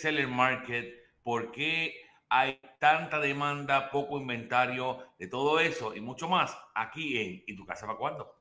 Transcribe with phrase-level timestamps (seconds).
[0.00, 1.94] seller market, por qué
[2.30, 7.66] hay tanta demanda, poco inventario, de todo eso y mucho más aquí en ¿Y tu
[7.66, 8.34] casa para cuándo?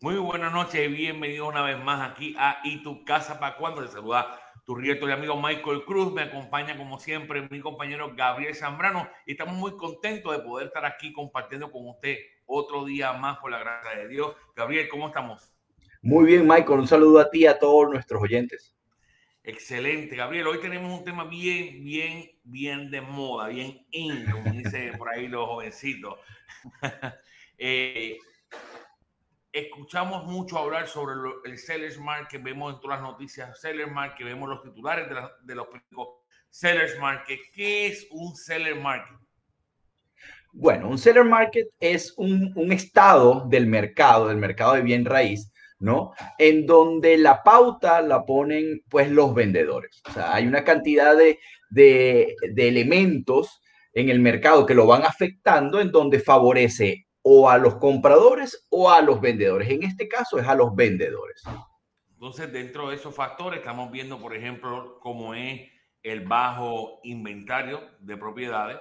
[0.00, 3.82] Muy buenas noches y bienvenidos una vez más aquí a ¿Y tu casa para cuándo?
[3.82, 6.12] Te saluda tu rieto y amigo Michael Cruz.
[6.12, 10.84] Me acompaña como siempre mi compañero Gabriel Zambrano y estamos muy contentos de poder estar
[10.84, 14.36] aquí compartiendo con usted otro día más por la gracia de Dios.
[14.54, 15.54] Gabriel, ¿cómo estamos?
[16.02, 16.80] Muy bien, Michael.
[16.80, 18.76] Un saludo a ti y a todos nuestros oyentes.
[19.42, 20.46] Excelente, Gabriel.
[20.48, 25.28] Hoy tenemos un tema bien, bien, bien de moda, bien in, como dicen por ahí
[25.28, 26.18] los jovencitos.
[27.56, 28.18] eh,
[29.58, 31.14] escuchamos mucho hablar sobre
[31.44, 35.06] el Sellers Market, vemos en todas las noticias Sellers Market, vemos los titulares
[35.44, 36.08] de, los periódicos
[36.50, 37.38] Sellers Market.
[37.52, 39.16] ¿Qué es un Seller Market?
[40.52, 46.12] Bueno, un Seller Market es un, estado del mercado, del mercado de bien raíz, ¿no?
[46.38, 50.02] En donde la pauta la ponen pues los vendedores.
[50.08, 51.38] O sea, hay una cantidad de,
[51.70, 52.36] de
[52.68, 53.60] elementos
[53.92, 58.90] en el mercado que lo van afectando en donde favorece o a los compradores o
[58.90, 59.68] a los vendedores.
[59.68, 61.42] En este caso es a los vendedores.
[62.08, 65.68] Entonces, dentro de esos factores, estamos viendo, por ejemplo, cómo es
[66.02, 68.78] el bajo inventario de propiedades.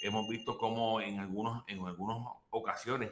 [0.00, 2.18] Hemos visto cómo en, algunos, en algunas
[2.50, 3.10] ocasiones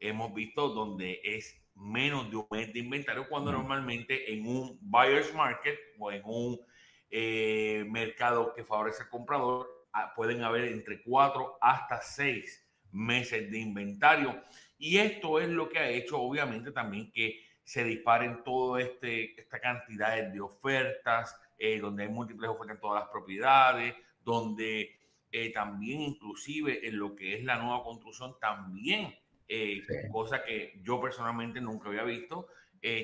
[0.00, 5.32] hemos visto donde es menos de un mes de inventario cuando normalmente en un buyer's
[5.34, 6.60] market o en un
[7.08, 13.58] eh, mercado que favorece al comprador ah, pueden haber entre cuatro hasta seis meses de
[13.58, 14.42] inventario.
[14.78, 19.58] Y esto es lo que ha hecho, obviamente, también que se disparen toda este, esta
[19.58, 24.96] cantidad de ofertas, eh, donde hay múltiples ofertas en todas las propiedades, donde
[25.32, 29.12] eh, también inclusive en lo que es la nueva construcción, también,
[29.48, 29.82] eh,
[30.12, 32.48] cosa que yo personalmente nunca había visto,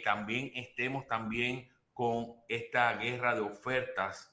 [0.04, 4.32] también estemos también con esta guerra de ofertas,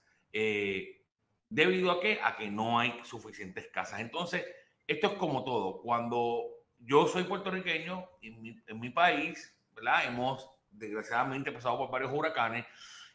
[1.50, 4.00] debido a que, a que no hay suficientes casas.
[4.00, 4.46] Entonces,
[4.90, 5.82] esto es como todo.
[5.82, 6.44] Cuando
[6.80, 10.06] yo soy puertorriqueño, en mi, mi país, ¿verdad?
[10.08, 12.66] Hemos desgraciadamente pasado por varios huracanes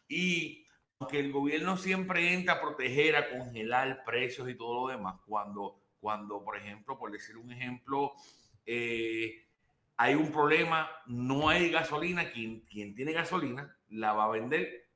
[0.07, 0.65] y
[0.99, 5.81] aunque el gobierno siempre entra a proteger, a congelar precios y todo lo demás, cuando,
[5.99, 8.13] cuando por ejemplo, por decir un ejemplo,
[8.65, 9.45] eh,
[9.97, 14.87] hay un problema, no hay gasolina, quien, quien tiene gasolina la va a vender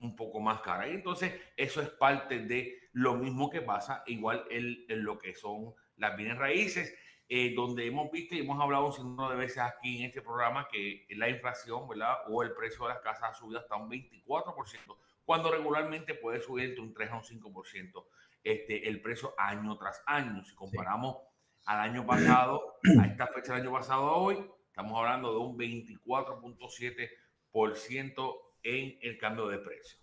[0.00, 0.88] un poco más cara.
[0.88, 5.34] Y entonces eso es parte de lo mismo que pasa igual en, en lo que
[5.34, 6.94] son las bienes raíces,
[7.32, 10.66] eh, donde hemos visto y hemos hablado un sinnúmero de veces aquí en este programa
[10.66, 12.16] que la inflación, ¿verdad?
[12.28, 16.64] O el precio de las casas ha subido hasta un 24%, cuando regularmente puede subir
[16.64, 18.04] entre un 3 a un 5%
[18.42, 20.44] este, el precio año tras año.
[20.44, 21.18] Si comparamos
[21.66, 25.56] al año pasado, a esta fecha del año pasado a hoy, estamos hablando de un
[25.56, 30.00] 24.7% en el cambio de precio.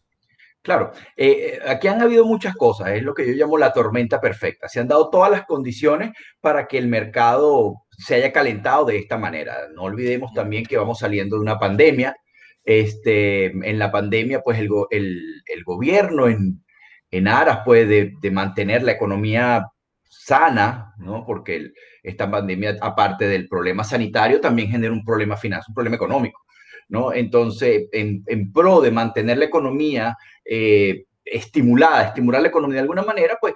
[0.61, 4.67] Claro, eh, aquí han habido muchas cosas, es lo que yo llamo la tormenta perfecta.
[4.67, 9.17] Se han dado todas las condiciones para que el mercado se haya calentado de esta
[9.17, 9.55] manera.
[9.73, 12.15] No olvidemos también que vamos saliendo de una pandemia.
[12.65, 16.65] Este, en la pandemia, pues el, el, gobierno en,
[17.11, 19.65] en aras pues, de, de, mantener la economía
[20.03, 21.25] sana, ¿no?
[21.25, 21.71] porque
[22.03, 26.41] esta pandemia, aparte del problema sanitario, también genera un problema financiero, un problema económico.
[26.89, 27.13] ¿No?
[27.13, 33.37] Entonces, en, pro de mantener la economía eh, estimulada, estimular la economía de alguna manera,
[33.39, 33.53] pues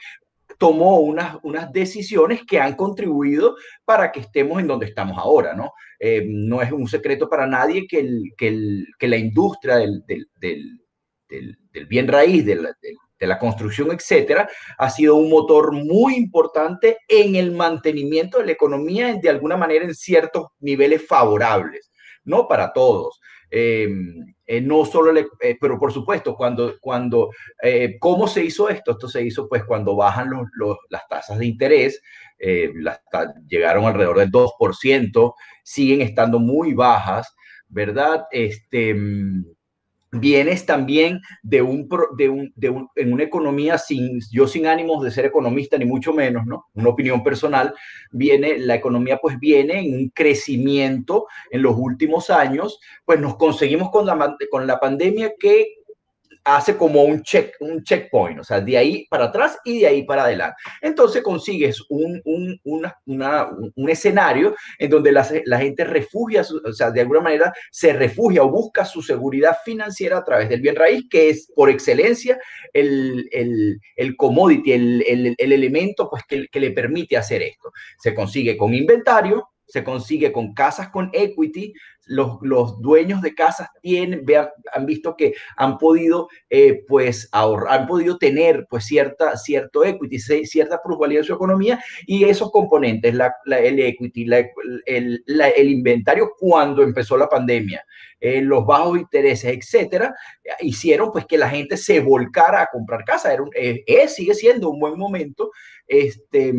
[0.58, 3.56] tomó unas, unas decisiones que han contribuido
[3.86, 5.74] para que estemos en donde estamos ahora, ¿no?
[6.00, 6.24] Eh,
[6.64, 11.86] es un secreto para nadie que, el, que, el, que la industria del, del, del,
[11.88, 18.40] bien raíz, de la construcción, etcétera, ha sido un motor muy importante en el mantenimiento
[18.40, 21.91] de la economía de alguna manera en ciertos niveles favorables
[22.24, 23.20] no para todos.
[23.50, 27.30] Em, eh, no solo, le, eh, pero por supuesto, cuando, cuando,
[27.62, 28.92] eh, ¿cómo se hizo esto?
[28.92, 30.30] Esto se hizo pues cuando bajan
[30.90, 32.02] las tasas de interés,
[32.76, 33.02] las,
[33.48, 35.34] llegaron alrededor del 2%,
[35.64, 37.36] siguen estando muy bajas,
[37.68, 38.26] ¿verdad?
[38.32, 39.46] Este, mm,
[40.12, 41.88] vienes también de un,
[42.18, 45.86] de un, de un, en una economía sin, yo sin ánimos de ser economista, ni
[45.86, 46.66] mucho menos, ¿no?
[46.74, 47.74] Una opinión personal,
[48.12, 53.90] viene, la economía pues viene en un crecimiento en los últimos años, pues nos conseguimos
[53.90, 55.81] con la, con la pandemia que
[56.44, 60.04] hace como un, check, un checkpoint, o sea, de ahí para atrás y de ahí
[60.04, 60.56] para adelante.
[60.82, 62.60] Entonces consigues un, un,
[63.06, 68.44] un escenario en donde la, la gente refugia, o sea, de alguna manera se refugia
[68.44, 72.40] o busca su seguridad financiera a través del bien raíz, que es por excelencia
[72.74, 77.72] el, el, el commodity, el, el, el, elemento pues, que le permite hacer esto.
[77.98, 81.74] Se consigue con inventario, se consigue con casas con equity.
[82.12, 87.82] Los, los dueños de casas tienen, vean, han visto que han podido, eh, pues, ahorrar,
[87.82, 93.16] han podido tener, pues, cierta, cierto equity, cierta plusvalía de su economía y esos componentes,
[93.16, 94.28] la, el equity,
[94.86, 97.86] el, el, inventario cuando empezó la pandemia,
[98.20, 100.14] eh, los bajos intereses, etcétera,
[100.60, 103.34] hicieron, pues, que la gente se volcara a comprar casa.
[103.34, 105.52] Era un, eh, sigue siendo un buen momento,
[105.88, 106.54] este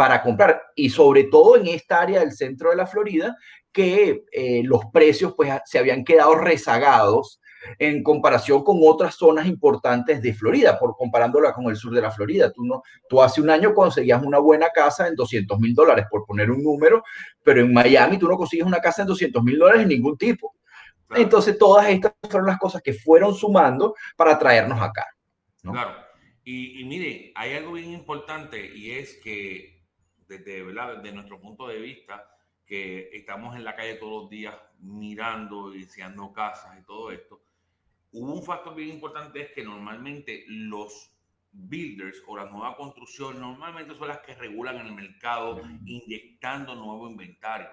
[0.00, 3.36] para comprar y sobre todo en esta área del centro de la Florida
[3.70, 7.38] que eh, los precios pues se habían quedado rezagados
[7.78, 12.10] en comparación con otras zonas importantes de Florida, por comparándola con el sur de la
[12.10, 12.50] Florida.
[12.50, 16.24] Tú, no, tú hace un año conseguías una buena casa en 200 mil dólares, por
[16.24, 17.04] poner un número,
[17.44, 20.54] pero en Miami tú no consigues una casa en 200 mil dólares de ningún tipo.
[21.08, 21.22] Claro.
[21.22, 25.04] Entonces, todas estas fueron las cosas que fueron sumando para traernos acá.
[25.62, 25.72] ¿no?
[25.72, 25.94] Claro.
[26.42, 29.79] Y, y mire, hay algo bien importante y es que
[30.30, 30.96] desde, ¿verdad?
[30.98, 35.80] desde nuestro punto de vista, que estamos en la calle todos los días mirando y
[35.80, 37.42] deseando casas y todo esto,
[38.12, 41.10] hubo un factor bien importante, es que normalmente los
[41.52, 47.68] builders o la nueva construcción normalmente son las que regulan el mercado inyectando nuevo inventario.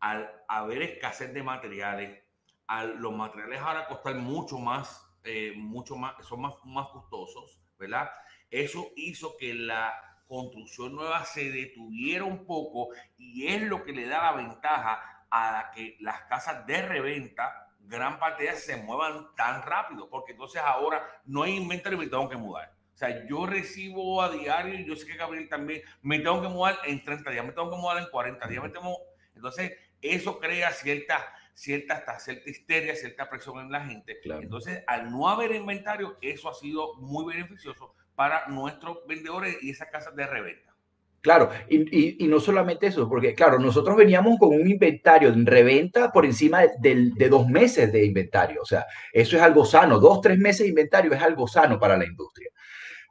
[0.00, 2.20] Al haber escasez de materiales,
[2.66, 8.10] al los materiales ahora costar mucho más, eh, mucho más, son más, más costosos, ¿verdad?
[8.50, 14.06] Eso hizo que la construcción nueva se detuviera un poco y es lo que le
[14.06, 19.34] da la ventaja a que las casas de reventa, gran parte de ellas se muevan
[19.36, 22.72] tan rápido, porque entonces ahora no hay inventario y me tengo que mudar.
[22.94, 26.78] O sea, yo recibo a diario, yo sé que Gabriel también, me tengo que mudar
[26.84, 28.96] en 30 días, me tengo que mudar en 40 días, me tengo...
[29.34, 34.20] Entonces, eso crea cierta, cierta, hasta cierta histeria, cierta presión en la gente.
[34.20, 34.42] Claro.
[34.42, 39.88] Entonces, al no haber inventario, eso ha sido muy beneficioso para nuestros vendedores y esas
[39.88, 40.74] casas de reventa.
[41.20, 46.26] Claro, y, no solamente eso, porque claro, nosotros veníamos con un inventario en reventa por
[46.26, 50.20] encima de, de, de, dos meses de inventario, o sea, eso es algo sano, dos,
[50.20, 52.50] tres meses de inventario es algo sano para la industria.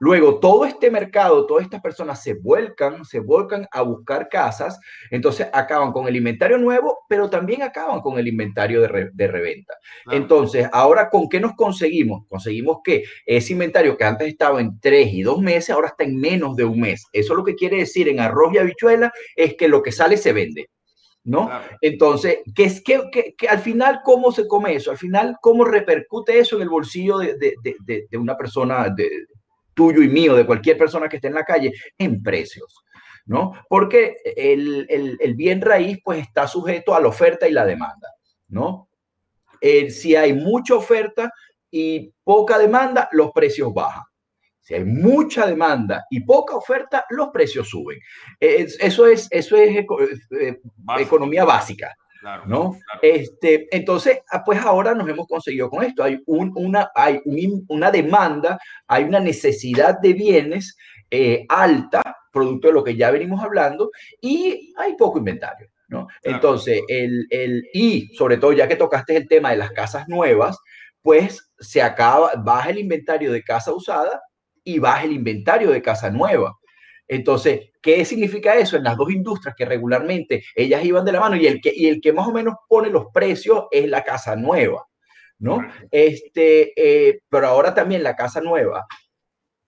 [0.03, 4.77] Luego, todo este mercado, todas estas personas se vuelcan, se vuelcan a buscar casas,
[5.09, 9.27] entonces acaban con el inventario nuevo, pero también acaban con el inventario de, re, de
[9.29, 9.75] reventa.
[10.03, 10.19] Claro.
[10.19, 12.27] Entonces, ahora, ¿con qué nos conseguimos?
[12.27, 16.19] Conseguimos que ese inventario que antes estaba en tres y dos meses, ahora está en
[16.19, 17.05] menos de un mes.
[17.13, 20.33] Eso lo que quiere decir en arroz y habichuela es que lo que sale se
[20.33, 20.69] vende.
[21.23, 21.45] ¿no?
[21.45, 21.77] Claro.
[21.79, 24.91] Entonces, ¿qué es que, que, que, al final cómo se come eso?
[24.91, 27.55] Al final, ¿cómo repercute eso en el bolsillo de, de,
[27.85, 29.09] de, de una persona, de,
[29.73, 32.83] tuyo y mío, de cualquier persona que esté en la calle, en precios,
[33.25, 33.53] ¿no?
[33.67, 38.09] Porque el, el, el bien raíz pues está sujeto a la oferta y la demanda,
[38.47, 38.89] ¿no?
[39.65, 41.31] Eh, si hay mucha oferta
[41.71, 44.03] y poca demanda, los precios bajan.
[44.59, 47.97] Si hay mucha demanda y poca oferta, los precios suben.
[48.39, 49.85] Eh, eso es, eso es
[50.39, 50.61] eh,
[50.99, 51.95] economía básica.
[52.23, 52.71] Claro, ¿no?
[52.71, 52.99] Claro.
[53.01, 56.05] Este, entonces, ah, pues ahora nos hemos conseguido con esto.
[56.05, 60.77] Hay, un, una, hay un, una demanda, hay una necesidad de bienes
[61.11, 62.01] eh, alta,
[62.31, 65.67] producto de lo que ya venimos hablando, y hay poco inventario.
[65.89, 66.07] ¿no?
[66.21, 66.37] Claro.
[66.37, 70.57] Entonces, el, el, y sobre todo ya que tocaste el tema de las casas nuevas,
[71.01, 74.21] pues se acaba, baja el inventario de casa usada
[74.63, 76.57] y baja el inventario de casa nueva.
[77.13, 78.77] Entonces, ¿qué significa eso?
[78.77, 81.87] En las dos industrias que regularmente ellas iban de la mano y el que, y
[81.87, 84.87] el que más o menos pone los precios es la casa nueva,
[85.39, 85.59] ¿no?
[85.91, 88.85] Este, eh, pero ahora también la casa nueva,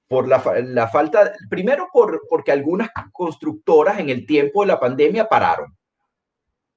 [0.07, 5.27] por la, la falta, primero por, porque algunas constructoras en el tiempo de la pandemia
[5.27, 5.75] pararon,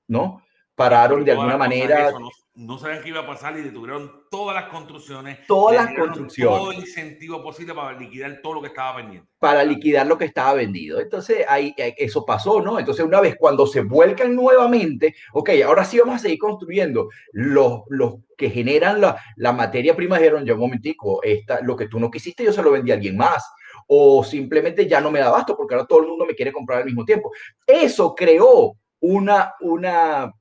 [0.08, 0.42] ¿no?
[0.74, 2.08] Pararon de alguna manera.
[2.08, 2.28] Eso, ¿no?
[2.58, 5.46] No sabían qué iba a pasar y detuvieron todas las construcciones.
[5.46, 6.58] Todas las construcciones.
[6.58, 9.28] Todo el incentivo posible para liquidar todo lo que estaba pendiente.
[9.38, 11.00] Para liquidar lo que estaba vendido.
[11.00, 12.80] Entonces, ahí, eh, eso pasó, ¿no?
[12.80, 17.08] Entonces, una vez cuando se vuelcan nuevamente, ok, ahora sí vamos a seguir construyendo.
[17.32, 21.86] Los, los que generan la, la materia prima dijeron, yo un momentico, esta, lo que
[21.86, 23.44] tú no quisiste, yo se lo vendí a alguien más
[23.86, 26.80] o simplemente ya no me da basto porque ahora todo el mundo me quiere comprar
[26.80, 27.30] al mismo tiempo.
[27.66, 30.32] Eso creó una, una,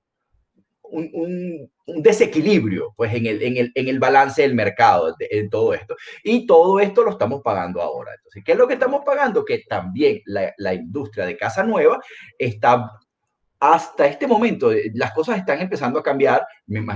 [0.89, 5.73] un, desequilibrio pues, en, el, en, el, en el balance del mercado, de, en todo
[5.73, 5.95] esto.
[6.23, 8.11] Y todo esto lo estamos pagando ahora.
[8.15, 9.45] Entonces, ¿qué es lo que estamos pagando?
[9.45, 11.99] Que también la industria de casa nueva
[12.37, 12.91] está
[13.59, 16.45] hasta este momento eh, las cosas están empezando a cambiar,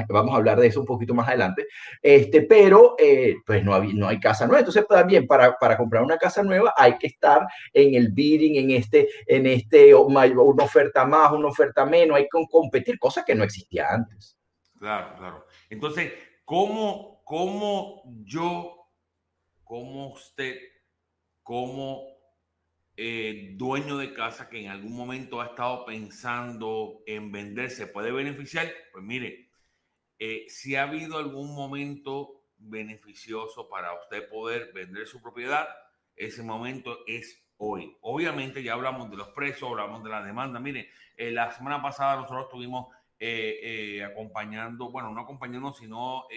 [0.09, 1.65] vamos a hablar de eso un poquito más adelante,
[2.01, 4.59] este, pero eh, pues no hay, no hay casa nueva.
[4.59, 8.71] Entonces también para, para comprar una casa nueva hay que estar en el bidding, en
[8.71, 13.43] este, en este, una oferta más, una oferta menos, hay que competir, cosa que no
[13.43, 14.37] existía antes.
[14.77, 15.45] Claro, claro.
[15.69, 16.11] Entonces,
[16.45, 18.87] ¿cómo, cómo yo,
[19.63, 20.57] cómo usted,
[21.43, 22.20] cómo
[23.03, 28.11] eh, dueño de casa que en algún momento ha estado pensando en vender se puede
[28.11, 29.49] beneficiar, pues mire,
[30.19, 35.67] eh, si ha habido algún momento beneficioso para usted poder vender su propiedad,
[36.15, 37.97] ese momento es hoy.
[38.01, 40.59] Obviamente ya hablamos de los precios, hablamos de la demanda.
[40.59, 42.95] Mire, eh, la semana pasada nosotros estuvimos
[44.11, 46.27] acompañando, bueno, no acompañando, sino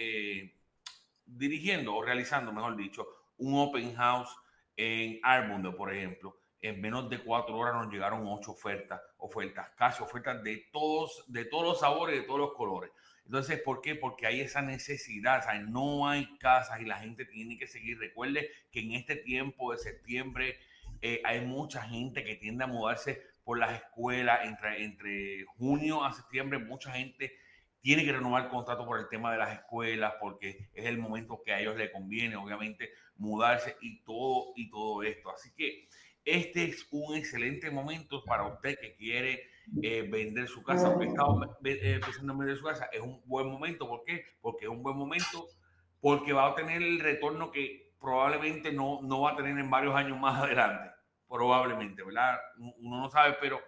[1.27, 3.05] dirigiendo o realizando, mejor dicho,
[3.37, 4.35] un open house
[4.75, 10.01] en Armundo, por ejemplo en menos de cuatro horas nos llegaron ocho ofertas, ofertas, casi
[10.03, 12.91] ofertas de todos, de todos los sabores, de todos los colores.
[13.25, 13.95] Entonces, ¿por qué?
[13.95, 17.97] Porque hay esa necesidad, o no hay casas y la gente tiene que seguir.
[17.97, 20.59] Recuerde que en este tiempo de septiembre
[21.01, 26.13] eh, hay mucha gente que tiende a mudarse por las escuelas entre, entre junio a
[26.13, 27.31] septiembre, mucha gente
[27.81, 31.43] tiene que renovar el contrato por el tema de las escuelas, porque es el momento
[31.45, 35.29] que a ellos les conviene, obviamente, mudarse y todo, y todo esto.
[35.29, 35.87] Así que
[36.25, 39.43] este es un excelente momento para usted que quiere
[39.81, 41.23] eh, vender su casa, porque está
[41.63, 42.89] eh, empezando a vender su casa.
[42.91, 43.87] Es un buen momento.
[43.87, 44.25] ¿Por qué?
[44.41, 45.47] Porque es un buen momento
[46.01, 49.95] porque va a tener el retorno que probablemente no, no va a tener en varios
[49.95, 50.91] años más adelante.
[51.27, 52.37] Probablemente, ¿verdad?
[52.57, 53.59] Uno no sabe, pero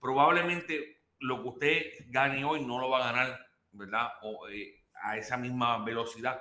[0.00, 4.08] probablemente lo que usted gane hoy no lo va a ganar, ¿verdad?
[4.22, 6.40] O, eh, a esa misma velocidad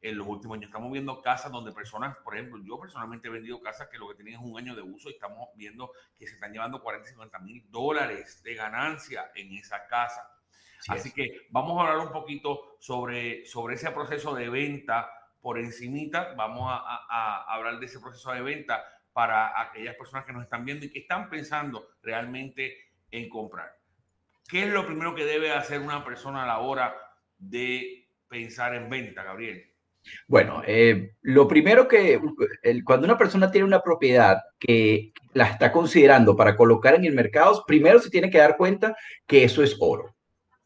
[0.00, 0.68] en los últimos años.
[0.68, 4.14] Estamos viendo casas donde personas, por ejemplo, yo personalmente he vendido casas que lo que
[4.14, 7.38] tienen es un año de uso y estamos viendo que se están llevando 40, 50
[7.40, 10.30] mil dólares de ganancia en esa casa.
[10.88, 16.34] Así que vamos a hablar un poquito sobre, sobre ese proceso de venta por encimita.
[16.34, 20.64] Vamos a, a hablar de ese proceso de venta para aquellas personas que nos están
[20.64, 23.76] viendo y que están pensando realmente en comprar.
[24.48, 26.94] ¿Qué es lo primero que debe hacer una persona a la hora
[27.36, 29.74] de pensar en venta, Gabriel?
[30.26, 32.20] Bueno, eh, lo primero que
[32.84, 37.64] cuando una persona tiene una propiedad que la está considerando para colocar en el mercado,
[37.66, 40.14] primero se tiene que dar cuenta que eso es oro,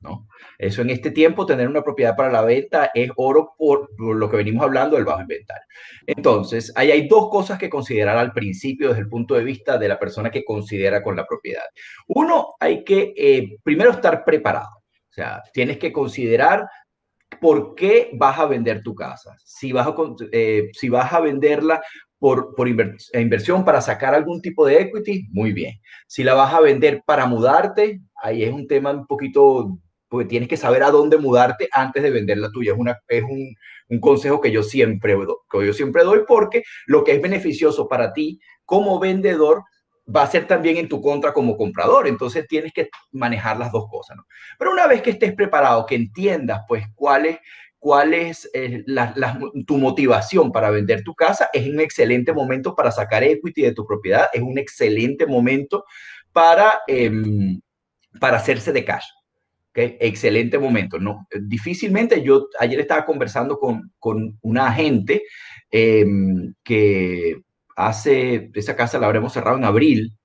[0.00, 0.26] ¿no?
[0.58, 4.36] Eso en este tiempo, tener una propiedad para la venta es oro por, lo que
[4.36, 5.66] venimos hablando del bajo inventario.
[6.06, 9.88] Entonces, ahí hay dos cosas que considerar al principio desde el punto de vista de
[9.88, 11.64] la persona que considera con la propiedad.
[12.06, 14.68] Uno, hay que eh, primero estar preparado.
[15.10, 16.66] O sea, tienes que considerar
[17.42, 19.36] por qué vas a vender tu casa.
[19.44, 19.94] Si vas a,
[20.30, 21.82] eh, si vas a venderla
[22.16, 25.74] por, por inversión para sacar algún tipo de equity, muy bien.
[26.06, 30.48] Si la vas a vender para mudarte, ahí es un tema un poquito, porque tienes
[30.48, 32.74] que saber a dónde mudarte antes de vender la tuya.
[32.74, 33.52] Es, una, es un,
[33.88, 35.16] un consejo que yo, siempre,
[35.50, 39.64] que yo siempre doy porque lo que es beneficioso para ti como vendedor
[40.04, 42.08] va a ser también en tu contra como comprador.
[42.08, 44.16] Entonces tienes que manejar las dos cosas.
[44.58, 47.26] Pero una vez que estés preparado, que entiendas pues cuál
[48.14, 48.84] es, eh,
[49.66, 53.86] tu motivación para vender tu casa, es un excelente momento para sacar equity de tu
[53.86, 55.84] propiedad, es un excelente momento
[56.32, 57.60] para, em,
[58.20, 59.06] para hacerse de cash.
[59.74, 60.98] Excelente momento.
[60.98, 61.26] ¿no?
[61.40, 65.22] Difícilmente yo ayer estaba conversando con, con una agente
[65.70, 67.40] em, que
[67.76, 70.16] hace, esa casa la habremos cerrado en abril,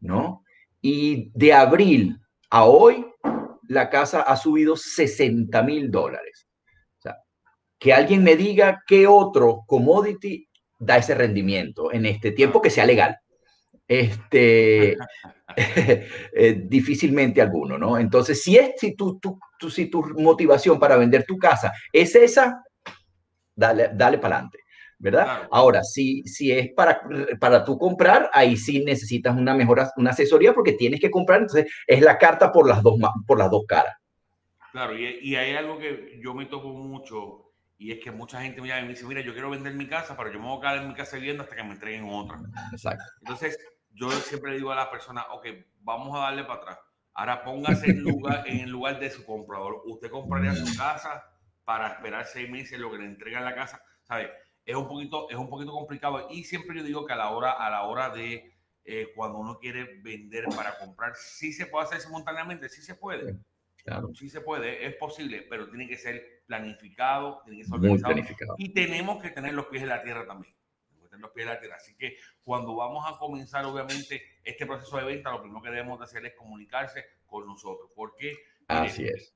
[0.00, 0.44] ¿no?
[0.80, 2.18] Y de abril
[2.50, 3.06] a hoy,
[3.68, 6.46] la casa ha subido 60 mil dólares.
[6.98, 7.16] O sea,
[7.78, 12.86] que alguien me diga qué otro commodity da ese rendimiento en este tiempo que sea
[12.86, 13.16] legal.
[13.86, 14.96] Este,
[15.56, 17.98] eh, difícilmente alguno, ¿no?
[17.98, 19.38] Entonces, si es, si tu, tu,
[19.70, 22.62] si tu motivación para vender tu casa es esa,
[23.54, 24.58] dale, dale para adelante.
[25.04, 25.46] ¿Verdad?
[25.50, 27.02] Ahora, si, si es para,
[27.38, 31.70] para tú comprar, ahí sí necesitas una mejor una asesoría porque tienes que comprar, entonces
[31.86, 33.94] es la carta por las dos, por las dos caras.
[34.72, 38.62] Claro, y, y hay algo que yo me toco mucho y es que mucha gente
[38.62, 40.56] me, llama y me dice, mira, yo quiero vender mi casa, pero yo me voy
[40.56, 42.38] a quedar en mi casa viviendo hasta que me entreguen otra.
[42.72, 43.04] Exacto.
[43.20, 43.58] Entonces,
[43.90, 45.46] yo siempre le digo a la persona, ok,
[45.80, 46.78] vamos a darle para atrás.
[47.12, 49.82] Ahora póngase en, lugar, en el lugar de su comprador.
[49.84, 51.24] Usted compraría su casa
[51.64, 54.32] para esperar seis meses lo que le entregan la casa, ¿sabe?
[54.64, 56.28] Es un poquito, es un poquito complicado.
[56.30, 58.54] Y siempre yo digo que a la hora, a la hora de
[58.84, 63.38] eh, cuando uno quiere vender para comprar, sí se puede hacer simultáneamente, sí se puede.
[63.84, 64.14] Claro.
[64.14, 68.14] Sí se puede, es posible, pero tiene que ser planificado, tiene que ser organizado.
[68.56, 70.54] Y tenemos que tener los pies en la tierra también.
[71.02, 71.76] meter los pies en la tierra.
[71.76, 75.98] Así que cuando vamos a comenzar, obviamente, este proceso de venta, lo primero que debemos
[75.98, 77.90] de hacer es comunicarse con nosotros.
[77.94, 78.34] Porque
[78.68, 79.34] Así es.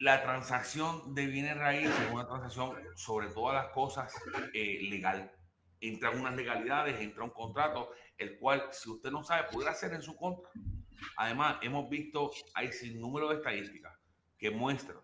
[0.00, 4.14] La transacción de bienes raíces es una transacción sobre todas las cosas
[4.54, 5.32] eh, legal.
[5.80, 10.02] Entran unas legalidades, entra un contrato, el cual, si usted no sabe, puede hacer en
[10.02, 10.48] su contra.
[11.16, 13.98] Además, hemos visto, hay sin número de estadísticas
[14.38, 14.98] que muestran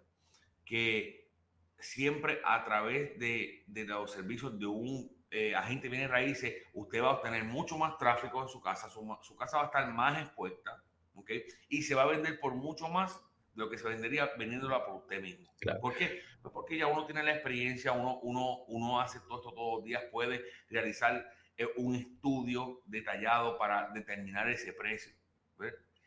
[0.65, 1.29] que
[1.77, 7.03] siempre a través de, de los servicios de un eh, agente de bienes raíces, usted
[7.03, 9.93] va a obtener mucho más tráfico en su casa, su, su casa va a estar
[9.93, 10.85] más expuesta,
[11.15, 11.33] ¿ok?
[11.69, 13.21] Y se va a vender por mucho más
[13.55, 15.51] de lo que se vendería vendiéndola por usted mismo.
[15.81, 16.23] ¿Por qué?
[16.43, 19.85] Pues porque ya uno tiene la experiencia, uno, uno, uno hace todo esto todos los
[19.85, 25.15] días, puede realizar eh, un estudio detallado para determinar ese precio.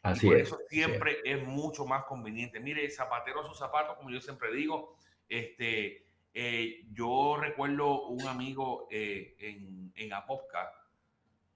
[0.02, 1.44] Así por eso siempre es.
[1.44, 2.60] mucho más conveniente.
[2.60, 4.96] Mire, zapatero a sus zapatos, como yo siempre digo,
[5.28, 10.72] este, eh, yo recuerdo un amigo eh, en, en Apopka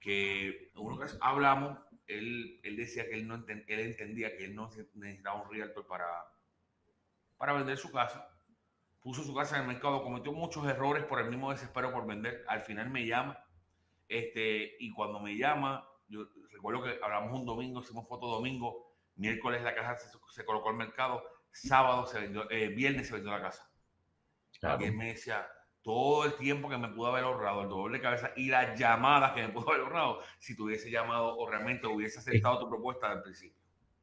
[0.00, 4.70] que uno que hablamos, él, él decía que él, no él entendía que él no
[4.94, 6.06] necesitaba un realtor para,
[7.36, 8.28] para vender su casa.
[9.00, 12.44] Puso su casa en el mercado, cometió muchos errores por el mismo desespero por vender.
[12.48, 13.38] Al final me llama.
[14.08, 19.62] Este, y cuando me llama, yo recuerdo que hablamos un domingo, hicimos foto domingo, miércoles
[19.62, 19.96] la casa
[20.30, 23.68] se, colocó al mercado, sábado se vendió, eh, viernes se vendió la casa.
[24.78, 25.48] Y él me decía,
[25.82, 29.32] todo el tiempo que me pudo haber ahorrado, el dolor de cabeza y las llamadas
[29.32, 33.22] que me pudo haber ahorrado si tuviese llamado o realmente hubiese aceptado tu propuesta al
[33.22, 33.58] principio.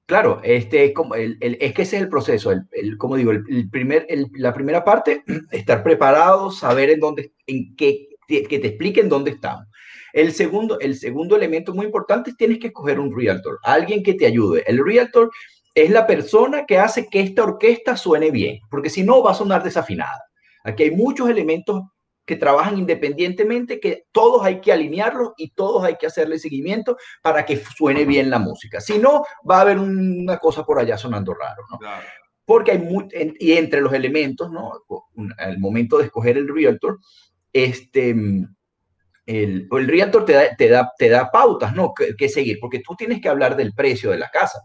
[0.06, 3.70] Claro, este es como el, es que ese es el proceso, el, como digo, el,
[3.70, 9.32] primer, la primera parte, estar preparado, saber en dónde, en qué, que te expliquen dónde
[9.32, 9.68] estamos.
[10.12, 14.16] El segundo, el segundo elemento muy importante es tienes que escoger un realtor, alguien que
[14.16, 14.64] te ayude.
[14.66, 15.30] El realtor
[15.76, 19.36] es la persona que hace que esta orquesta suene bien, porque si no va a
[19.36, 20.29] sonar desafinada.
[20.70, 21.84] Aquí hay muchos elementos
[22.30, 27.44] que trabajan independientemente, que todos hay que alinearlos y todos hay que hacerle seguimiento para
[27.44, 28.80] que suene bien la música.
[28.80, 31.80] Si no, va a haber una cosa por allá sonando raro, ¿no?
[32.46, 33.08] Porque hay muy,
[33.40, 34.74] y entre los elementos, ¿no?
[35.40, 37.00] Al momento de escoger el realtor,
[37.52, 41.94] este, el, el realtor te da, te da, te da pautas, ¿no?
[41.96, 44.62] Que, seguir, porque tú tienes que hablar del precio de la casa,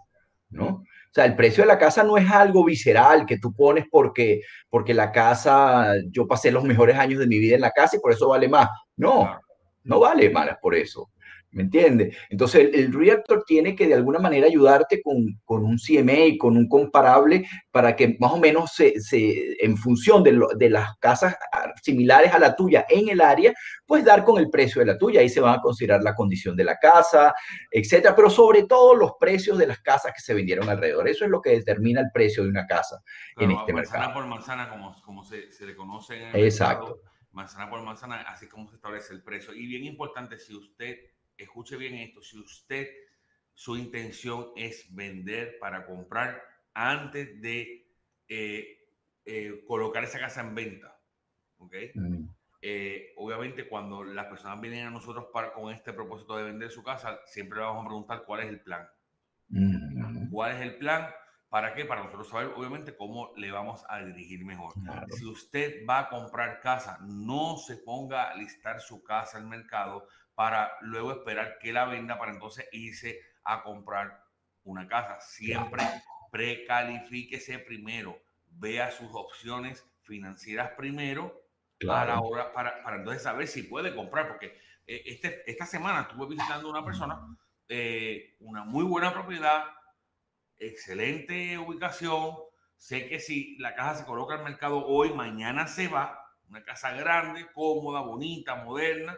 [0.50, 0.82] ¿no?
[1.14, 4.40] O sea, el precio de la casa no es algo visceral que tú pones porque,
[4.68, 8.00] porque la casa, yo pasé los mejores años de mi vida en la casa y
[8.00, 8.68] por eso vale más.
[8.96, 9.38] No,
[9.84, 11.10] no vale más por eso.
[11.54, 12.16] ¿Me entiendes?
[12.30, 16.56] Entonces, el, Realtor tiene que de alguna manera ayudarte con, con, un CMA y con
[16.56, 21.36] un comparable para que más o menos se, se en función de, de, las casas
[21.80, 23.54] similares a la tuya en el área,
[23.86, 25.20] pues dar con el precio de la tuya.
[25.20, 27.32] Ahí se van a considerar la condición de la casa,
[27.70, 31.06] etcétera, pero sobre todo los precios de las casas que se vendieron alrededor.
[31.06, 33.00] Eso es lo que determina el precio de una casa
[33.36, 34.14] en este manzana mercado.
[34.14, 36.86] por manzana, como, como se, se, le conoce en el Exacto.
[36.86, 39.54] Mercado, manzana por manzana, así como se establece el precio.
[39.54, 40.96] Y bien importante, si usted
[41.36, 42.88] escuche bien esto, si usted,
[43.52, 46.42] su intención es vender para comprar
[46.74, 47.86] antes de
[48.28, 48.78] eh,
[49.24, 50.98] eh, colocar esa casa en venta,
[51.58, 51.74] ¿ok?
[51.94, 52.28] Mm.
[52.66, 56.82] Eh, obviamente cuando las personas vienen a nosotros para, con este propósito de vender su
[56.82, 58.88] casa, siempre le vamos a preguntar cuál es el plan.
[59.48, 60.30] Mm.
[60.30, 61.06] ¿Cuál es el plan?
[61.54, 61.84] ¿Para qué?
[61.84, 64.74] Para nosotros saber, obviamente, cómo le vamos a dirigir mejor.
[65.10, 70.08] Si usted va a comprar casa, no se ponga a listar su casa al mercado
[70.34, 74.24] para luego esperar que la venda para entonces irse a comprar
[74.64, 75.20] una casa.
[75.20, 75.84] Siempre
[76.30, 81.40] precalifíquese primero, vea sus opciones financieras primero
[81.88, 86.02] a la hora para, para, entonces saber si puede comprar, porque eh, este, esta semana
[86.02, 87.20] estuve visitando una persona,
[87.68, 89.64] eh, una muy buena propiedad,
[90.56, 92.34] excelente ubicación.
[92.76, 96.20] Sé que si la casa se coloca al mercado hoy, mañana se va.
[96.48, 99.16] Una casa grande, cómoda, bonita, moderna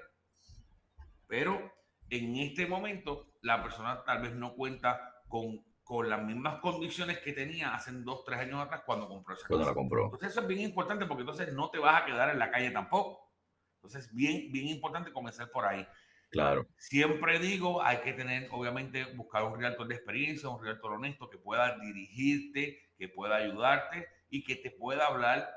[1.26, 1.72] pero
[2.10, 7.32] en este momento la persona tal vez no cuenta con, con las mismas condiciones que
[7.32, 10.04] tenía hace dos, tres años atrás cuando compró esa cuando La compró.
[10.04, 12.70] Entonces eso es bien importante porque entonces no te vas a quedar en la calle
[12.70, 13.32] tampoco.
[13.76, 15.86] Entonces bien, bien importante comenzar por ahí.
[16.30, 16.66] Claro.
[16.76, 21.38] Siempre digo, hay que tener, obviamente, buscar un realtor de experiencia, un realtor honesto que
[21.38, 25.48] pueda dirigirte, que pueda ayudarte y que te pueda hablar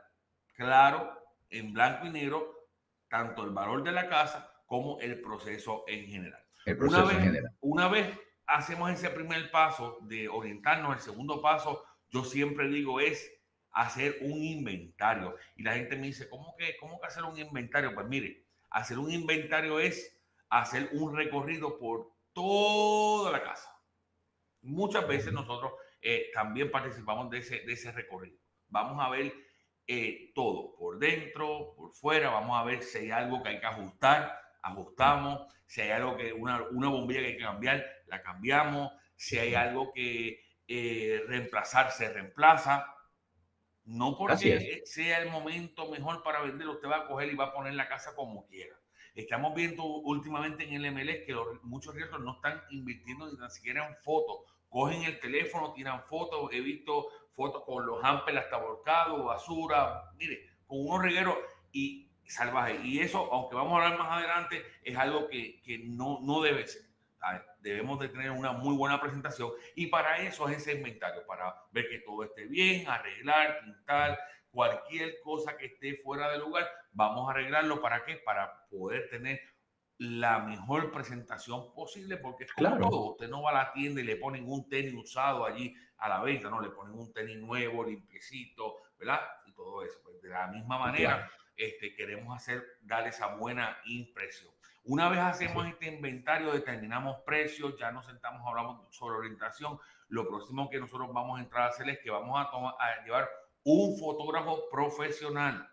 [0.53, 1.11] claro,
[1.49, 2.53] en blanco y negro,
[3.09, 6.45] tanto el valor de la casa como el proceso en general.
[6.79, 7.57] una, vez, en general.
[7.59, 8.07] una vez
[8.45, 13.31] hacemos ese primer paso de orientarnos, el segundo paso, yo siempre digo es
[13.71, 15.35] hacer un inventario.
[15.55, 17.95] Y la gente me dice, ¿cómo que, cómo que hacer un inventario?
[17.95, 20.15] Pues mire, hacer un inventario es
[20.49, 23.71] hacer un recorrido por toda la casa.
[24.61, 28.37] Muchas veces nosotros eh, también participamos de ese, de ese recorrido.
[28.67, 29.33] Vamos a ver
[29.87, 33.65] eh, todo, por dentro, por fuera, vamos a ver si hay algo que hay que
[33.65, 38.91] ajustar, ajustamos, si hay algo que, una, una bombilla que hay que cambiar, la cambiamos,
[39.15, 42.85] si hay algo que eh, reemplazar, se reemplaza.
[43.85, 47.53] No porque sea el momento mejor para vender, usted va a coger y va a
[47.53, 48.75] poner la casa como quiera.
[49.15, 53.95] Estamos viendo últimamente en el MLS que muchos realtors no están invirtiendo ni siquiera en
[54.03, 54.41] fotos.
[54.69, 56.49] Cogen el teléfono, tiran fotos.
[56.53, 61.35] He visto fotos con los ampel hasta volcados, basura, mire, con unos regueros
[61.71, 62.83] y salvajes.
[62.83, 66.67] Y eso, aunque vamos a hablar más adelante, es algo que, que no, no debe
[66.67, 66.83] ser.
[67.59, 71.89] Debemos de tener una muy buena presentación y para eso es ese inventario, para ver
[71.89, 74.17] que todo esté bien, arreglar, pintar,
[74.51, 77.81] cualquier cosa que esté fuera de lugar, vamos a arreglarlo.
[77.81, 78.15] ¿Para qué?
[78.17, 79.41] Para poder tener
[79.97, 83.11] la mejor presentación posible, porque es como todo.
[83.11, 86.21] Usted no va a la tienda y le ponen un tenis usado allí a la
[86.21, 89.19] venta, no, le ponen un tenis nuevo, limpiecito, ¿verdad?
[89.45, 89.99] Y todo eso.
[90.01, 94.53] Pues de la misma manera, este, queremos hacer, dar esa buena impresión.
[94.85, 99.77] Una vez hacemos este inventario, determinamos precios, ya nos sentamos, hablamos sobre orientación.
[100.07, 103.03] Lo próximo que nosotros vamos a entrar a hacer es que vamos a, tomar, a
[103.03, 103.29] llevar
[103.63, 105.69] un fotógrafo profesional.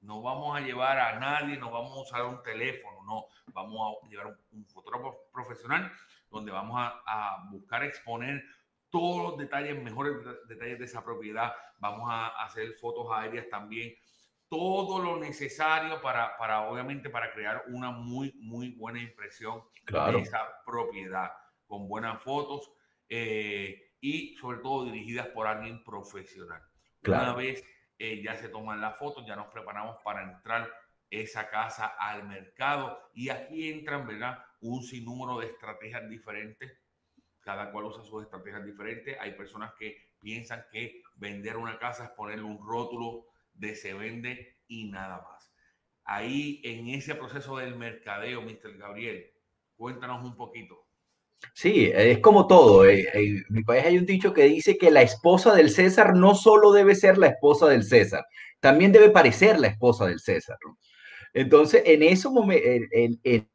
[0.00, 3.26] No vamos a llevar a nadie, no vamos a usar un teléfono, no.
[3.52, 5.90] Vamos a llevar un, fotógrafo profesional
[6.30, 8.44] donde vamos a, buscar exponer
[8.88, 10.14] todos los detalles, mejores
[10.46, 11.52] detalles de esa propiedad.
[11.78, 13.94] Vamos a hacer fotos aéreas también.
[14.54, 20.62] Todo lo necesario para, para obviamente, para crear una muy, muy buena impresión de esa
[20.64, 21.32] propiedad,
[21.66, 22.70] con buenas fotos
[23.08, 26.62] eh, y sobre todo dirigidas por alguien profesional.
[27.04, 27.64] Una vez
[27.98, 30.70] eh, ya se toman las fotos, ya nos preparamos para entrar
[31.10, 34.38] esa casa al mercado y aquí entran, ¿verdad?
[34.60, 36.78] Un sinnúmero de estrategias diferentes.
[37.40, 39.18] Cada cual usa sus estrategias diferentes.
[39.20, 44.58] Hay personas que piensan que vender una casa es ponerle un rótulo de se vende
[44.66, 45.52] y nada más.
[46.04, 48.76] Ahí en ese proceso del mercadeo, Mr.
[48.76, 49.32] Gabriel,
[49.76, 50.84] cuéntanos un poquito.
[51.52, 52.86] Sí, es como todo.
[52.86, 56.34] Eh, en mi país hay un dicho que dice que la esposa del César no
[56.34, 58.24] solo debe ser la esposa del César,
[58.60, 60.56] también debe parecer la esposa del César.
[61.34, 63.50] Entonces, en eso, en,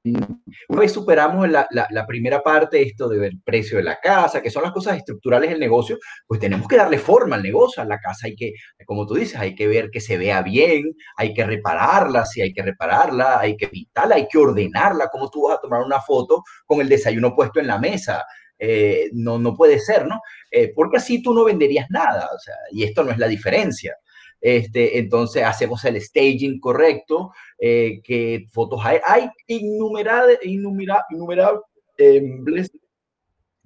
[0.68, 4.50] una vez superamos la, primera parte, esto de ver el precio de la casa, que
[4.52, 7.98] son las cosas estructurales del negocio, pues tenemos que darle forma al negocio, a la
[7.98, 8.52] casa hay que,
[8.86, 12.52] como tú dices, hay que ver que se vea bien, hay que repararla, si hay
[12.52, 16.44] que repararla, hay que pintarla, hay que ordenarla, como tú vas a tomar una foto
[16.66, 18.26] con el desayuno puesto en la mesa.
[18.62, 20.20] Eh, no, no puede ser, ¿no?
[20.52, 23.96] Eh, porque así tú no venderías nada, o sea, y esto no es la diferencia.
[24.42, 31.62] Este, entonces hacemos el staging correcto, eh, que fotos hay, hay innumerables, innumerables,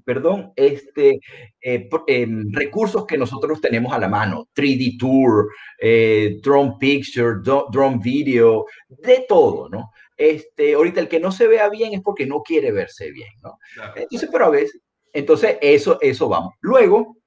[0.03, 1.19] perdón, este,
[1.61, 1.89] eh,
[2.51, 9.25] recursos que nosotros tenemos a la mano, 3D Tour, eh, Drone Picture, Drone Video, de
[9.27, 9.91] todo, ¿no?
[10.17, 13.57] Este, ahorita el que no se vea bien es porque no quiere verse bien, ¿no?
[13.95, 14.79] Entonces, pero a veces,
[15.11, 16.53] entonces eso, eso vamos.
[16.61, 17.17] Luego,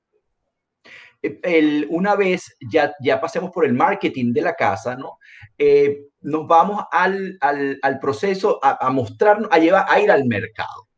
[1.23, 5.19] el, una vez ya, ya pasemos por el marketing de la casa, ¿no?
[5.59, 10.25] Eh, nos vamos al, al, al proceso a, a mostrarnos, a, llevar, a ir al
[10.25, 10.89] mercado.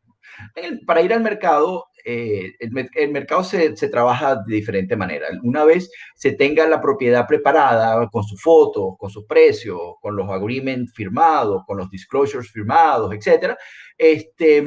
[0.85, 5.27] para ir al mercado, eh, el, el, mercado se, se, trabaja de diferente manera.
[5.43, 10.29] Una vez se tenga la propiedad preparada con sus fotos, con sus precios, con los
[10.29, 13.57] agreements firmados, con los disclosures firmados, etcétera,
[13.97, 14.63] este,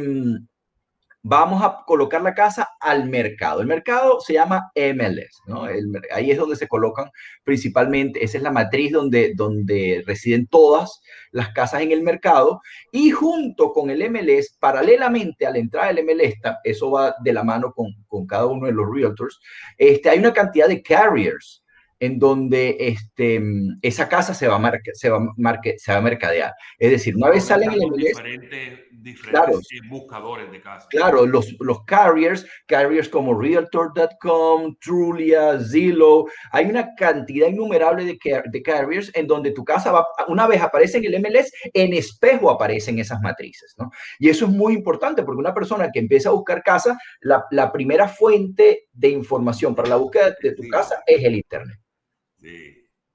[1.22, 3.60] vamos a colocar la casa al mercado.
[3.60, 5.64] El mercado se llama MLS, ¿no?
[6.12, 7.10] ahí es donde se colocan
[7.44, 13.10] principalmente, esa es la matriz donde, donde residen todas las casas en el mercado y
[13.10, 17.72] junto con el MLS, paralelamente a la entrada del MLS, eso va de la mano
[17.72, 19.40] con, con cada uno de los realtors,
[19.78, 21.62] este, hay una cantidad de carriers
[22.02, 23.40] en donde este,
[23.80, 25.34] esa casa se va, a se, va
[25.76, 26.52] se va a mercadear.
[26.76, 30.86] Es decir, una vez salen el diferentes, diferentes buscadores de casa.
[30.90, 38.62] Claro, los, los carriers, carriers como Realtor.com, Trulia, Zillow, hay una cantidad innumerable de, de
[38.62, 42.98] carriers en donde tu casa va, una vez aparece en el MLS, en espejo aparecen
[42.98, 43.90] esas matrices, ¿no?
[44.18, 47.72] Y eso es muy importante porque una persona que empieza a buscar casa, la, la
[47.72, 51.78] primera fuente de información para la búsqueda de tu casa es el Internet.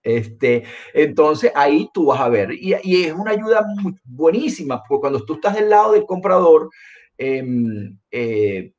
[0.07, 5.25] Este, entonces ahí tú vas a ver, y, es una ayuda muy buenísima, porque cuando
[5.25, 6.69] tú estás del lado del comprador,
[7.17, 8.71] em, eh,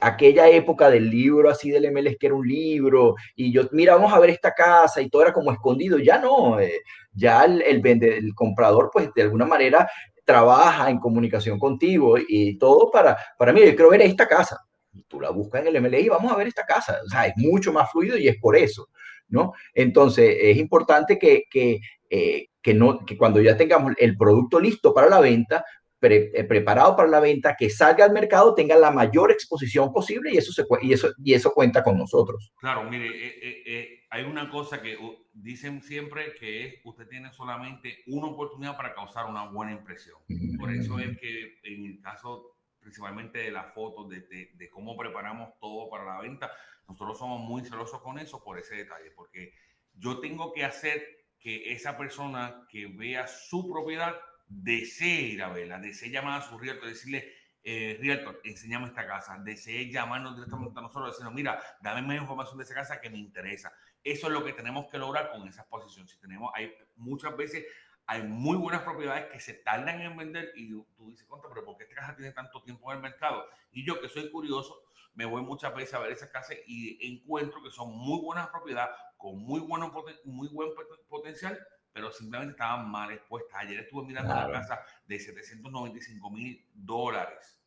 [0.00, 4.12] aquella época del libro así del MLS que era un libro, y yo, mira, vamos
[4.12, 6.80] a ver esta casa, y todo era como escondido, ya no, eh,
[7.12, 9.88] ya el, el, el comprador pues de alguna manera
[10.24, 14.58] trabaja en comunicación contigo y todo para, para mí, yo quiero ver esta casa,
[15.06, 17.34] tú la buscas en el MLS y vamos a ver esta casa, o sea, es
[17.36, 18.88] mucho más fluido y es por eso.
[19.32, 19.52] ¿No?
[19.74, 24.94] Entonces, es importante que, que, eh, que, no, que cuando ya tengamos el producto listo
[24.94, 25.64] para la venta,
[26.04, 30.36] eh, preparado para la venta, que salga al mercado, tenga la mayor exposición posible y
[30.36, 32.52] eso, se, y eso, y eso cuenta con nosotros.
[32.58, 34.98] Claro, mire, eh, eh, hay una cosa que
[35.32, 40.18] dicen siempre que es usted tiene solamente una oportunidad para causar una buena impresión.
[40.58, 44.20] Por eso es que en el caso principalmente de las fotos, de,
[44.52, 46.50] de, cómo preparamos todo para la venta,
[46.88, 49.54] nosotros somos muy celosos con eso por ese detalle, porque
[49.94, 51.02] yo tengo que hacer
[51.38, 54.14] que esa persona que vea su propiedad
[54.48, 57.32] desee ir a verla, desee llamar a su realtor, decirle,
[57.64, 62.58] eh, realtor, enséñame esta casa, desee llamarnos directamente a nosotros, decirnos, mira, dame más información
[62.58, 63.72] de esa casa que me interesa.
[64.02, 66.08] Eso es lo que tenemos que lograr con esa exposición.
[66.08, 67.64] Si tenemos, hay muchas veces
[68.12, 71.76] hay muy buenas propiedades que se tardan en vender y tú, dices, contra, pero ¿por
[71.76, 73.46] qué esta casa tiene tanto tiempo en el mercado?
[73.70, 77.62] Y yo que soy curioso, me voy muchas veces a ver esas casas y encuentro
[77.62, 79.92] que son muy buenas propiedades con muy, bueno,
[80.24, 80.70] muy buen
[81.08, 81.58] potencial
[81.92, 83.60] pero simplemente estaban mal expuestas.
[83.60, 87.60] Ayer estuve mirando una casa de 795 mil dólares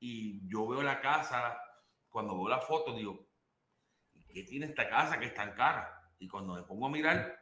[0.00, 1.56] y yo veo la casa,
[2.08, 3.24] cuando veo la foto, digo,
[4.28, 6.12] ¿qué tiene esta casa que es tan cara?
[6.18, 7.38] Y cuando me pongo a mirar,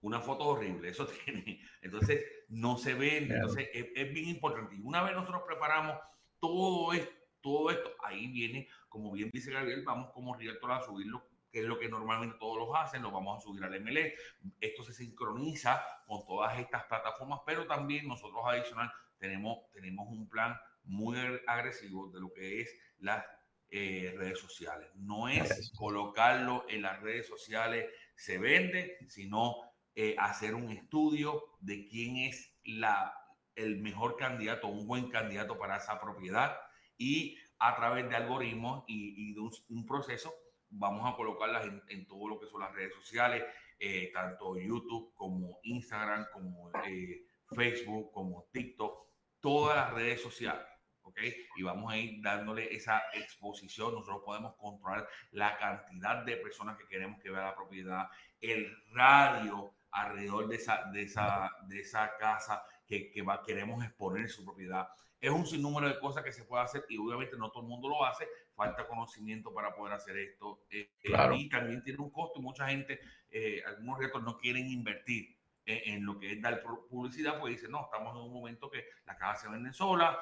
[0.00, 1.60] una foto horrible, eso tiene.
[1.82, 3.34] Entonces, no se vende.
[3.34, 4.76] Entonces, es, bien importante.
[4.76, 5.98] Y una vez nosotros preparamos
[6.40, 11.28] todo esto, todo esto, ahí viene, como bien dice Gabriel, vamos como realtor a subirlo
[11.50, 14.14] que es lo que normalmente todos los hacen, lo vamos a subir al MLE.
[14.60, 20.54] Esto se sincroniza con todas estas plataformas, pero también nosotros adicional tenemos, tenemos un plan
[20.84, 23.24] muy agresivo de lo que es las
[23.70, 24.90] eh, redes sociales.
[24.94, 29.56] No es colocarlo en las redes sociales, se vende, sino
[29.96, 33.14] eh, hacer un estudio de quién es la,
[33.54, 36.56] el mejor candidato, un buen candidato para esa propiedad
[36.98, 40.34] y a través de algoritmos y, de un proceso
[40.68, 43.44] vamos a colocarlas en, todo lo que son las redes sociales,
[43.78, 49.08] eh, tanto YouTube como Instagram, como eh, Facebook, como TikTok,
[49.40, 50.66] todas las redes sociales.
[51.02, 51.20] ¿ok?
[51.56, 53.94] Y vamos a ir dándole esa exposición.
[53.94, 58.08] Nosotros podemos controlar la cantidad de personas que queremos que vea la propiedad,
[58.40, 64.28] el radio alrededor de esa, de esa, de esa casa que, que va, queremos exponer
[64.28, 64.88] su propiedad.
[65.18, 67.88] Es un sinnúmero de cosas que se puede hacer y obviamente no todo el mundo
[67.88, 70.60] lo hace, falta conocimiento para poder hacer esto.
[70.70, 74.68] Eh, eh, y también tiene un costo y mucha gente, eh, algunos retos no quieren
[74.70, 75.34] invertir
[75.68, 79.16] en, lo que es dar publicidad, pues dicen, no, estamos en un momento que la
[79.16, 80.16] casa se vende sola,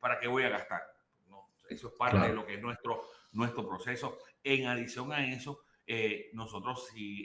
[0.00, 0.82] ¿para qué voy a gastar?
[1.28, 4.18] No, eso es parte de lo que es nuestro, nuestro proceso.
[4.42, 5.60] En adición a eso,
[6.34, 7.24] nosotros, si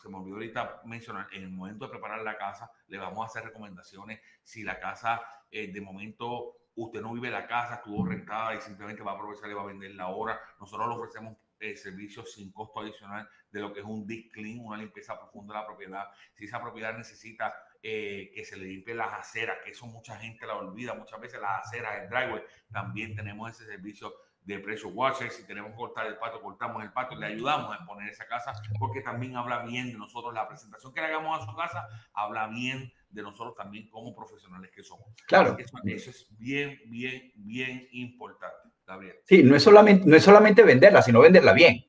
[0.00, 3.26] se me olvidó ahorita mencionar, en el momento de preparar la casa, le vamos a
[3.26, 4.20] hacer recomendaciones.
[4.42, 9.12] Si la casa de momento usted no vive la casa, estuvo rentada y simplemente va
[9.12, 10.40] a aprovechar y va a vender la hora.
[10.58, 14.60] Nosotros le ofrecemos eh, servicios sin costo adicional de lo que es un deep clean,
[14.60, 16.08] una limpieza profunda de la propiedad.
[16.34, 20.46] Si esa propiedad necesita eh, que se le limpie las aceras, que eso mucha gente
[20.46, 24.12] la olvida, muchas veces las aceras, el driveway, también tenemos ese servicio
[24.44, 25.30] de pressure washer.
[25.30, 28.52] Si tenemos que cortar el pato, cortamos el pato, le ayudamos a poner esa casa,
[28.78, 30.34] porque también habla bien de nosotros.
[30.34, 34.70] La presentación que le hagamos a su casa habla bien de nosotros también como profesionales
[34.74, 35.06] que somos.
[35.26, 35.56] Claro.
[35.58, 39.16] Eso, es bien, bien, bien importante, Gabriel.
[39.24, 41.84] Sí, no es solamente, no es solamente venderla, sino venderla bien.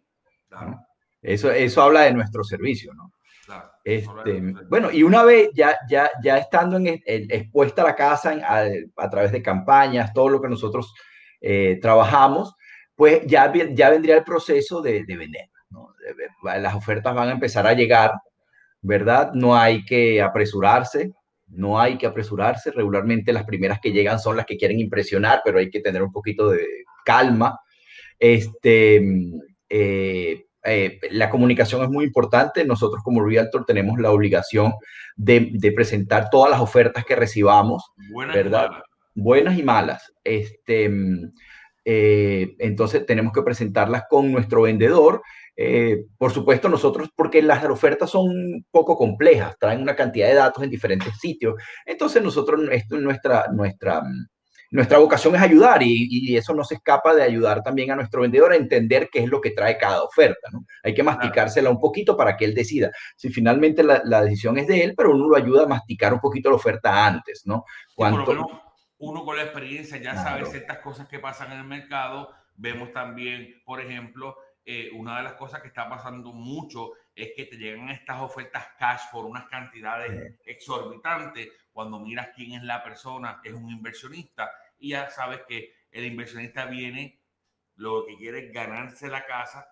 [0.50, 0.80] Claro.
[1.22, 3.14] Eso, eso habla de nuestro servicio, ¿no?
[3.46, 8.38] Claro, este, bueno, y una vez ya, ya, ya estando en, expuesta la casa
[8.96, 10.94] a, través de campañas, todo lo que nosotros
[11.44, 12.56] eh, trabajamos,
[12.96, 15.46] pues ya, ya vendría el proceso de, de vender.
[15.70, 15.94] ¿no?
[16.44, 18.14] Las ofertas van a empezar a llegar
[18.84, 19.32] ¿verdad?
[19.34, 21.14] No hay que apresurarse,
[21.48, 22.70] no hay que apresurarse.
[22.72, 26.12] Regularmente las primeras que llegan son las que quieren impresionar, pero hay que tener un
[26.12, 26.68] poquito de
[27.04, 27.58] calma.
[28.20, 28.98] Este,
[29.70, 32.66] eh, eh, la comunicación es muy importante.
[32.66, 34.74] Nosotros como Realtor tenemos la obligación
[35.16, 37.92] de, presentar todas las ofertas que recibamos,
[38.34, 38.70] ¿verdad?
[39.16, 40.14] Buenas y malas.
[40.24, 40.92] Este,
[41.86, 45.22] eh, entonces tenemos que presentarlas con nuestro vendedor
[45.56, 50.36] eh, por supuesto, nosotros, porque las ofertas son un poco complejas, traen una cantidad de
[50.36, 51.56] datos en diferentes sitios.
[51.86, 54.02] Entonces, nosotros, esto, nuestra, nuestra,
[54.72, 58.52] nuestra vocación es ayudar y, eso no se escapa de ayudar también a nuestro vendedor
[58.54, 60.50] a entender qué es lo que trae cada oferta.
[60.52, 60.66] ¿no?
[60.84, 62.90] Hay que masticársela un poquito para que él decida.
[63.16, 66.20] Si finalmente la, la, decisión es de él, pero uno lo ayuda a masticar un
[66.20, 67.64] poquito la oferta antes, ¿no?
[69.04, 72.34] Uno con la experiencia ya sabe ciertas cosas que pasan en el mercado.
[72.56, 77.46] Vemos también, por ejemplo, eh, una de las cosas que está pasando mucho es que
[77.46, 81.50] te llegan estas ofertas cash por unas cantidades exorbitantes.
[81.74, 86.66] Cuando miras quién es la persona, es un inversionista y ya sabes que el inversionista
[86.66, 87.20] viene,
[87.76, 89.68] lo que quiere es ganarse la casa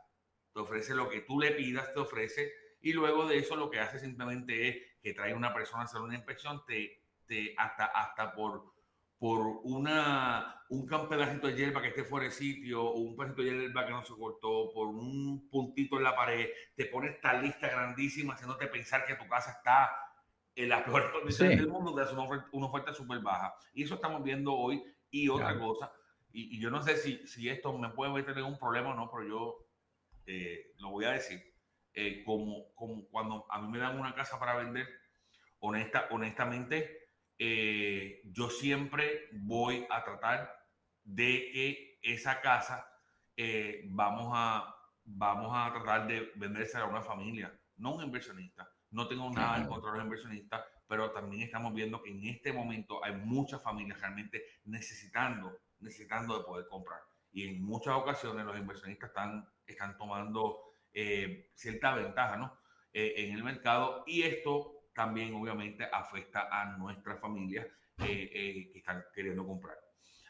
[0.54, 3.80] te ofrece lo que tú le pidas, te ofrece, y luego de eso lo que
[3.80, 8.34] hace simplemente es que trae una persona a hacer una inspección, te, te hasta, hasta
[8.34, 8.71] por,
[9.22, 13.52] por una, un pedacito de hierba que esté fuera de sitio, o un pedacito de
[13.52, 17.70] hierba que no se cortó, por un puntito en la pared, te pone esta lista
[17.70, 19.92] grandísima haciéndote pensar que tu casa está
[20.56, 23.54] en las peores condiciones del mundo, de una oferta, una oferta súper baja.
[23.76, 24.84] Y eso estamos viendo hoy.
[25.12, 25.92] Y otra cosa,
[26.34, 29.12] y, yo no sé si, si esto me puede meter en un problema o no,
[29.12, 29.68] pero yo
[30.26, 31.40] eh, lo voy a decir.
[31.94, 34.88] Eh, como, como cuando a mí me dan una casa para vender,
[35.60, 37.01] honesta, honestamente,
[37.44, 40.56] eh, yo siempre voy a tratar
[41.04, 42.88] de que esa casa
[43.86, 48.70] vamos, a, vamos a tratar de venderse a una familia, no un inversionista.
[48.92, 52.52] No tengo nada en contra de los inversionistas, pero también estamos viendo que en este
[52.52, 57.00] momento hay muchas familias realmente necesitando, necesitando de poder comprar.
[57.32, 60.60] Y en muchas ocasiones los inversionistas están, están tomando
[60.94, 62.60] eh, cierta ventaja ¿no?
[62.92, 67.68] Eh, en el mercado y esto también obviamente afecta a nuestras familias
[68.00, 69.78] eh, que están queriendo comprar.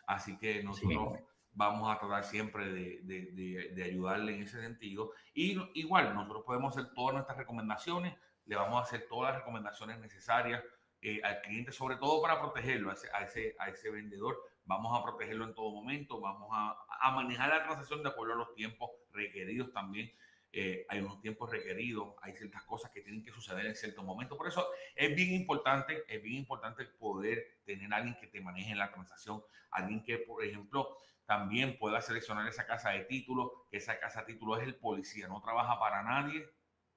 [0.08, 1.20] Así que nosotros
[1.54, 5.12] vamos a tratar siempre de, de, de, ayudarle en ese sentido.
[5.34, 8.14] Y igual, nosotros podemos hacer todas nuestras recomendaciones
[8.46, 10.64] le vamos a hacer todas las recomendaciones necesarias
[11.02, 14.38] eh, al cliente, sobre todo para protegerlo, a ese, a ese, a ese vendedor.
[14.66, 18.38] Vamos a protegerlo en todo momento, vamos a, a manejar la transacción de acuerdo a
[18.38, 20.12] los tiempos requeridos también.
[20.54, 24.38] Eh, hay unos tiempos requeridos, hay ciertas cosas que tienen que suceder en cierto momento.
[24.38, 28.76] Por eso es bien importante, es bien importante poder tener a alguien que te maneje
[28.76, 34.00] la transacción, alguien que, por ejemplo, también pueda seleccionar esa casa de título, que esa
[34.00, 36.46] casa de título es el policía, no trabaja para nadie,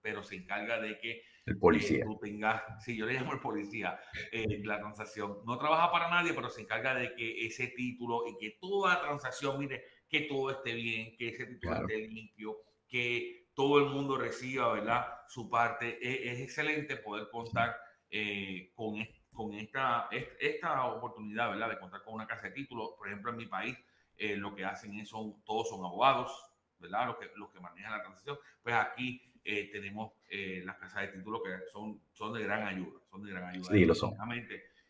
[0.00, 1.98] pero se encarga de que el policía.
[1.98, 4.00] Eh, tú tengas, sí, yo le llamo el policía,
[4.32, 5.38] eh, la transacción.
[5.44, 9.58] No trabaja para nadie, pero se encarga de que ese título y que toda transacción,
[9.58, 12.56] mire, que todo esté bien, que ese título esté limpio,
[12.88, 15.06] que todo el mundo reciba, ¿verdad?
[15.28, 15.98] Su parte.
[16.02, 17.76] E, es, excelente poder contar
[18.10, 18.96] eh, con,
[19.32, 20.08] con esta,
[20.40, 21.70] esta oportunidad, ¿verdad?
[21.70, 22.90] De contar con una casa de títulos.
[22.98, 23.76] Por ejemplo, en mi país,
[24.18, 26.32] lo que hacen es, son, todos son abogados,
[26.78, 27.06] ¿verdad?
[27.06, 28.38] Los que, los que manejan la transacción.
[28.62, 32.98] Pues aquí eh, tenemos eh, las casas de título que son, son de gran ayuda,
[33.10, 33.68] son de gran ayuda.
[33.70, 34.14] Sí, lo son.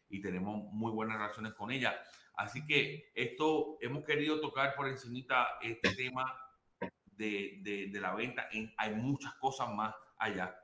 [0.08, 1.94] Y tenemos muy buenas relaciones con ellas.
[2.36, 6.32] Así que esto hemos querido tocar por encimita este tema
[7.16, 8.48] de, de, la venta.
[8.52, 10.54] En, hay muchas cosas más allá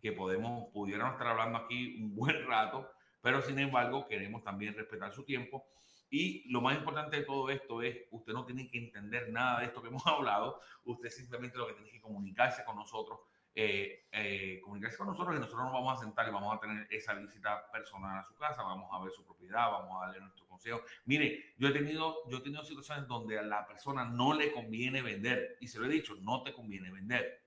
[0.00, 5.12] que podemos, pudiéramos estar hablando aquí un buen rato, pero sin embargo queremos también respetar
[5.12, 5.64] su tiempo.
[6.10, 9.66] Y lo más importante de todo esto es, usted no tiene que entender nada de
[9.66, 13.20] esto que hemos hablado, usted simplemente lo que tiene que comunicarse con nosotros,
[13.54, 16.86] eh, eh, comunicarse con nosotros y nosotros nos vamos a sentar y vamos a tener
[16.90, 20.46] esa visita personal a su casa, vamos a ver su propiedad, vamos a darle nuestro
[20.46, 20.80] consejo.
[21.04, 25.02] Mire, yo he tenido, yo he tenido situaciones donde a la persona no le conviene
[25.02, 27.42] vender y se lo he dicho, no te conviene vender,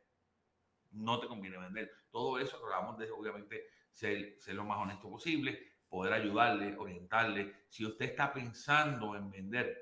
[0.92, 1.92] no te conviene vender.
[2.12, 7.66] Todo eso tratamos de, obviamente, ser, ser lo más honesto posible, poder ayudarle, orientarle.
[7.68, 9.76] Si usted está pensando en vender,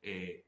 [0.00, 0.46] eh,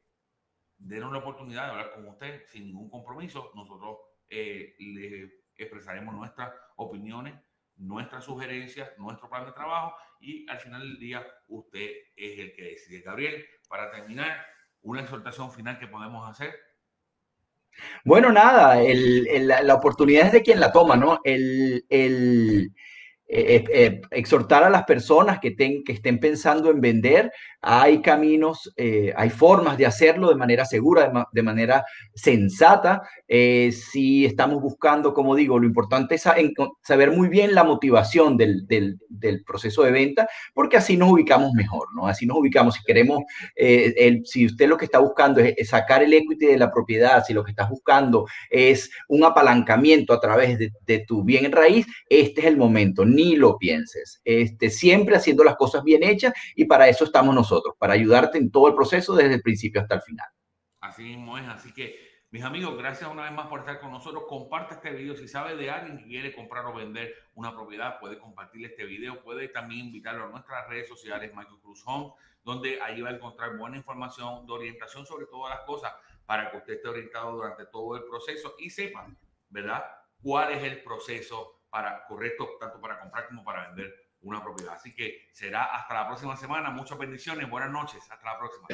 [0.78, 3.52] denos oportunidad de hablar con usted sin ningún compromiso.
[3.54, 3.98] Nosotros
[4.34, 7.34] eh, le expresaremos nuestras opiniones,
[7.76, 12.62] nuestras sugerencias, nuestro plan de trabajo y al final del día usted es el que
[12.62, 13.02] decide.
[13.02, 14.46] Gabriel, para terminar,
[14.80, 16.54] una exhortación final que podemos hacer.
[18.04, 18.78] Bueno, nada,
[19.62, 21.20] la oportunidad es de quien la toma, ¿no?
[21.24, 22.74] El, el,
[23.34, 27.32] eh, eh, exhortar a las personas que, que, estén pensando en vender.
[27.62, 31.82] Hay caminos, eh, hay formas de hacerlo de manera segura, de, manera
[32.14, 33.00] sensata.
[33.26, 36.28] si estamos buscando, como digo, lo importante es
[36.82, 38.66] saber muy bien la motivación del,
[39.46, 42.06] proceso de venta, porque así nos ubicamos mejor, ¿no?
[42.06, 42.74] Así nos ubicamos.
[42.74, 43.20] Si queremos,
[44.24, 47.44] si usted lo que está buscando es, sacar el equity de la propiedad, si lo
[47.44, 52.46] que estás buscando es un apalancamiento a través de, tu bien en raíz, este es
[52.46, 54.20] el momento ni lo pienses.
[54.24, 58.50] Este, siempre haciendo las cosas bien hechas y para eso estamos nosotros, para ayudarte en
[58.50, 60.26] todo el proceso desde el principio hasta el final.
[60.80, 64.24] Así mismo es, así que mis amigos, gracias una vez más por estar con nosotros.
[64.26, 65.14] Comparte este video.
[65.14, 69.22] Si sabe de alguien que quiere comprar o vender una propiedad, puede compartir este video.
[69.22, 73.58] Puede también invitarlo a nuestras redes sociales, Michael Cruz Home, donde ahí va a encontrar
[73.58, 75.92] buena información de orientación sobre todas las cosas
[76.24, 79.06] para que usted esté orientado durante todo el proceso y sepa,
[79.50, 79.84] ¿verdad?
[80.22, 84.74] ¿Cuál es el proceso para correcto tanto para comprar como para vender una propiedad.
[84.74, 86.68] Así que será hasta la próxima semana.
[86.70, 88.68] Muchas bendiciones, buenas noches, hasta la próxima.